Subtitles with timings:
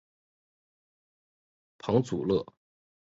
[1.77, 2.43] 庞祖勒。